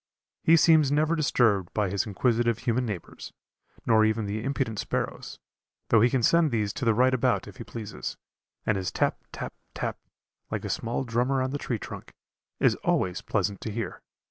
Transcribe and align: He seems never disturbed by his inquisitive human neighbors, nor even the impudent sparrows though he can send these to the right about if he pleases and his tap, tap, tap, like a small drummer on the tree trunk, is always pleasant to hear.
He 0.43 0.57
seems 0.57 0.91
never 0.91 1.15
disturbed 1.15 1.71
by 1.75 1.91
his 1.91 2.07
inquisitive 2.07 2.57
human 2.57 2.87
neighbors, 2.87 3.31
nor 3.85 4.03
even 4.03 4.25
the 4.25 4.43
impudent 4.43 4.79
sparrows 4.79 5.37
though 5.89 6.01
he 6.01 6.09
can 6.09 6.23
send 6.23 6.49
these 6.49 6.73
to 6.73 6.85
the 6.85 6.95
right 6.95 7.13
about 7.13 7.47
if 7.47 7.57
he 7.57 7.63
pleases 7.63 8.17
and 8.65 8.77
his 8.77 8.91
tap, 8.91 9.19
tap, 9.31 9.53
tap, 9.75 9.99
like 10.49 10.65
a 10.65 10.69
small 10.69 11.03
drummer 11.03 11.39
on 11.43 11.51
the 11.51 11.59
tree 11.59 11.77
trunk, 11.77 12.15
is 12.59 12.73
always 12.77 13.21
pleasant 13.21 13.61
to 13.61 13.71
hear. 13.71 14.01